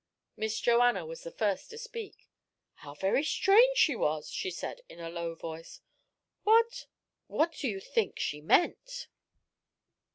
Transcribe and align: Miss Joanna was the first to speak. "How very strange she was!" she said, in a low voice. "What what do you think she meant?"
Miss 0.35 0.59
Joanna 0.59 1.05
was 1.05 1.21
the 1.21 1.29
first 1.29 1.69
to 1.69 1.77
speak. 1.77 2.27
"How 2.81 2.95
very 2.95 3.23
strange 3.23 3.77
she 3.77 3.95
was!" 3.95 4.31
she 4.31 4.49
said, 4.49 4.81
in 4.89 4.99
a 4.99 5.11
low 5.11 5.35
voice. 5.35 5.79
"What 6.41 6.87
what 7.27 7.51
do 7.53 7.67
you 7.67 7.79
think 7.79 8.17
she 8.17 8.41
meant?" 8.41 9.09